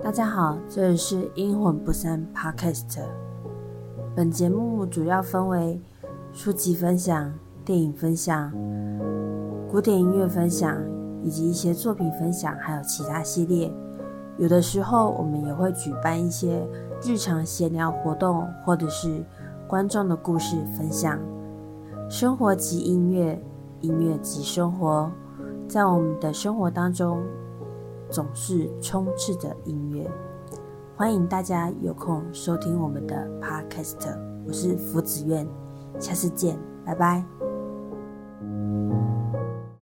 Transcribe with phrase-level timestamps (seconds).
[0.00, 3.00] 大家好，这里是阴魂不散 Podcast。
[4.14, 5.80] 本节目主要分为
[6.32, 7.32] 书籍分享、
[7.64, 8.52] 电影分享、
[9.68, 10.78] 古典音乐分享，
[11.24, 13.72] 以及一些作品分享，还有其他系列。
[14.38, 16.64] 有的时候，我们也会举办一些
[17.02, 19.24] 日常闲聊活动，或者是
[19.66, 21.18] 观众的故事分享。
[22.08, 23.42] 生活即音乐，
[23.80, 25.10] 音乐即生活，
[25.66, 27.20] 在我们的生活当中。
[28.10, 30.10] 总是充斥着音乐，
[30.96, 34.18] 欢迎大家有空收听我们的 Podcast。
[34.46, 35.46] 我是福子苑，
[35.98, 37.37] 下次见，拜拜。